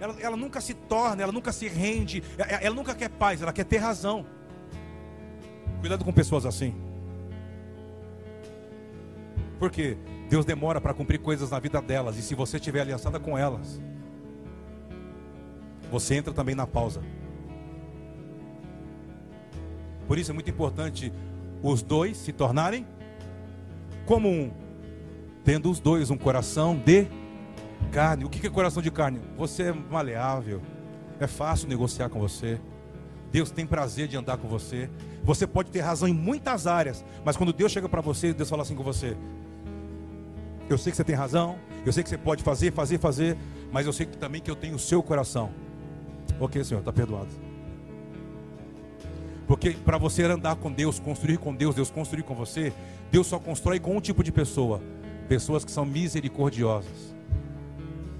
[0.00, 3.52] Ela, ela nunca se torna, ela nunca se rende, ela, ela nunca quer paz, ela
[3.52, 4.24] quer ter razão.
[5.80, 6.74] Cuidado com pessoas assim.
[9.58, 13.38] Porque Deus demora para cumprir coisas na vida delas, e se você estiver aliançada com
[13.38, 13.80] elas,
[15.90, 17.00] você entra também na pausa.
[20.06, 21.12] Por isso é muito importante
[21.62, 22.86] os dois se tornarem
[24.04, 24.52] como um,
[25.44, 27.06] tendo os dois um coração de
[27.90, 28.24] carne.
[28.24, 29.20] O que é coração de carne?
[29.36, 30.62] Você é maleável,
[31.18, 32.60] é fácil negociar com você.
[33.32, 34.88] Deus tem prazer de andar com você.
[35.24, 38.62] Você pode ter razão em muitas áreas, mas quando Deus chega para você, Deus fala
[38.62, 39.16] assim com você:
[40.68, 43.36] Eu sei que você tem razão, eu sei que você pode fazer, fazer, fazer,
[43.70, 45.50] mas eu sei também que eu tenho o seu coração.
[46.40, 47.28] Ok, Senhor, está perdoado.
[49.46, 52.72] Porque para você andar com Deus, construir com Deus, Deus construir com você,
[53.12, 54.82] Deus só constrói com um tipo de pessoa:
[55.28, 57.14] pessoas que são misericordiosas.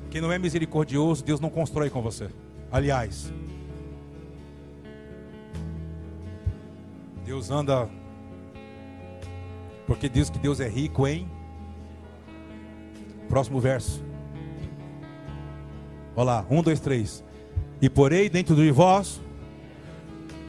[0.09, 2.29] Quem não é misericordioso, Deus não constrói com você.
[2.71, 3.33] Aliás,
[7.25, 7.89] Deus anda.
[9.85, 11.36] Porque diz que Deus é rico em.
[13.29, 14.03] Próximo verso.
[16.15, 17.23] Olha lá, um, dois, três.
[17.81, 19.21] E porei dentro de vós.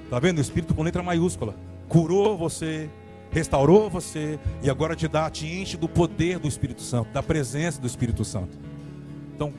[0.05, 0.37] Está vendo?
[0.37, 1.55] O Espírito com letra maiúscula.
[1.89, 2.89] Curou você,
[3.31, 7.81] restaurou você e agora te dá, te enche do poder do Espírito Santo, da presença
[7.81, 8.57] do Espírito Santo.
[9.35, 9.53] Então,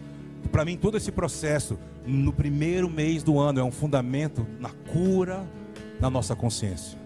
[0.50, 5.46] para mim, todo esse processo, no primeiro mês do ano, é um fundamento na cura
[6.00, 6.98] na nossa consciência.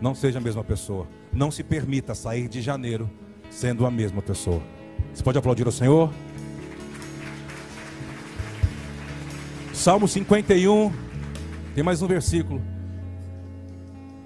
[0.00, 1.06] Não seja a mesma pessoa.
[1.32, 3.08] Não se permita sair de janeiro
[3.50, 4.62] sendo a mesma pessoa.
[5.12, 6.10] Você pode aplaudir ao Senhor?
[9.74, 10.92] Salmo 51,
[11.74, 12.62] tem mais um versículo.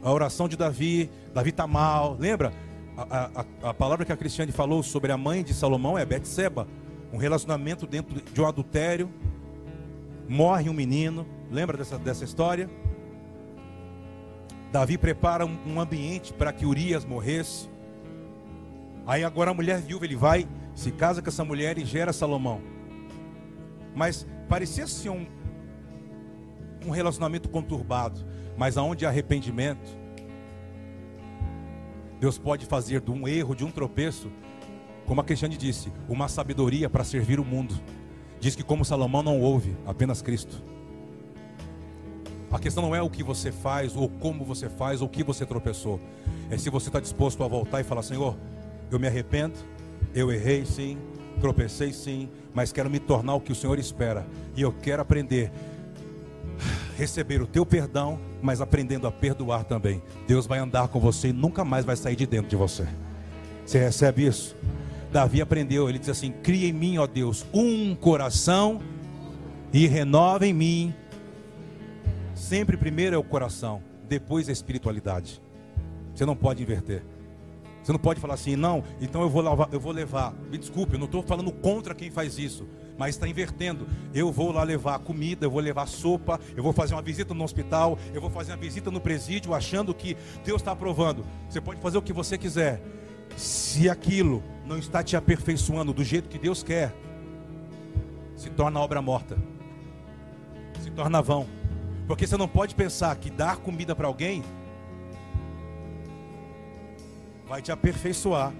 [0.02, 2.52] A oração de Davi, Davi está mal, lembra?
[2.96, 6.68] A, a, a, palavra que a Cristiane falou sobre a mãe de Salomão é Betseba
[7.14, 9.08] um relacionamento dentro de um adultério,
[10.28, 12.68] morre um menino, lembra dessa, dessa história?
[14.72, 17.70] Davi prepara um, um ambiente para que Urias morresse.
[19.06, 22.60] Aí agora a mulher viúva, ele vai, se casa com essa mulher e gera Salomão.
[23.94, 25.26] Mas parecia ser um,
[26.86, 28.24] um relacionamento conturbado,
[28.56, 30.04] mas aonde há arrependimento,
[32.18, 34.30] Deus pode fazer de um erro, de um tropeço,
[35.06, 37.74] Como a Cristiane disse, uma sabedoria para servir o mundo.
[38.40, 40.62] Diz que como Salomão não ouve, apenas Cristo.
[42.50, 45.22] A questão não é o que você faz, ou como você faz, ou o que
[45.22, 46.00] você tropeçou.
[46.50, 48.36] É se você está disposto a voltar e falar: Senhor,
[48.94, 49.54] eu me arrependo,
[50.14, 50.98] eu errei sim,
[51.40, 54.26] tropecei sim, mas quero me tornar o que o Senhor espera.
[54.56, 55.50] E eu quero aprender
[56.96, 60.02] receber o teu perdão, mas aprendendo a perdoar também.
[60.26, 62.86] Deus vai andar com você e nunca mais vai sair de dentro de você.
[63.66, 64.56] Você recebe isso?
[65.12, 68.80] Davi aprendeu, ele diz assim: Cria em mim, ó Deus, um coração
[69.72, 70.94] e renova em mim.
[72.34, 75.40] Sempre primeiro é o coração, depois a espiritualidade.
[76.14, 77.02] Você não pode inverter.
[77.84, 80.32] Você não pode falar assim, não, então eu vou levar, eu vou levar.
[80.50, 82.66] Me desculpe, eu não estou falando contra quem faz isso,
[82.96, 83.86] mas está invertendo.
[84.14, 87.44] Eu vou lá levar comida, eu vou levar sopa, eu vou fazer uma visita no
[87.44, 91.26] hospital, eu vou fazer uma visita no presídio, achando que Deus está aprovando.
[91.46, 92.82] Você pode fazer o que você quiser.
[93.36, 96.94] Se aquilo não está te aperfeiçoando do jeito que Deus quer,
[98.34, 99.36] se torna obra morta,
[100.80, 101.46] se torna vão.
[102.06, 104.42] Porque você não pode pensar que dar comida para alguém
[107.46, 108.52] vai te aperfeiçoar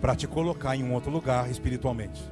[0.00, 2.22] para te colocar em um outro lugar espiritualmente.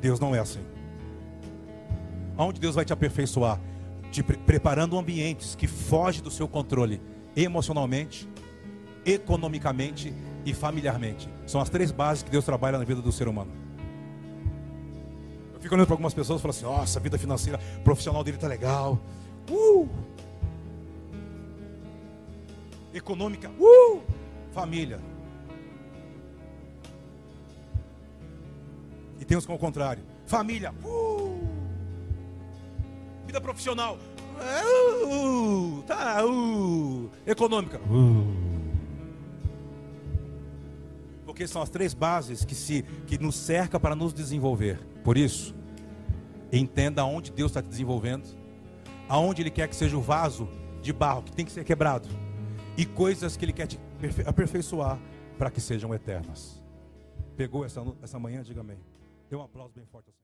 [0.00, 0.60] Deus não é assim.
[2.36, 3.60] Aonde Deus vai te aperfeiçoar?
[4.10, 7.00] Te pre preparando ambientes que fogem do seu controle
[7.34, 8.28] emocionalmente,
[9.04, 10.12] economicamente
[10.44, 11.28] e familiarmente.
[11.46, 13.50] São as três bases que Deus trabalha na vida do ser humano.
[15.54, 18.36] Eu fico olhando para algumas pessoas e falo assim: nossa, a vida financeira profissional dele
[18.36, 19.00] está legal.
[19.50, 19.88] Uh!
[22.96, 24.02] Econômica, uh,
[24.52, 25.00] família.
[29.18, 31.40] E temos com o contrário, família, uh,
[33.26, 33.98] vida profissional,
[34.36, 38.46] uh, tá, uh, econômica, uh.
[41.24, 44.78] Porque são as três bases que se que nos cerca para nos desenvolver.
[45.04, 45.54] Por isso,
[46.50, 48.26] entenda aonde Deus está te desenvolvendo,
[49.08, 50.48] aonde Ele quer que seja o vaso
[50.80, 52.08] de barro que tem que ser quebrado
[52.76, 53.78] e coisas que Ele quer te
[54.26, 54.98] aperfeiçoar
[55.38, 56.62] para que sejam eternas.
[57.36, 58.42] Pegou essa, essa manhã?
[58.42, 58.78] Diga amém.
[59.28, 60.10] Dê um aplauso bem forte.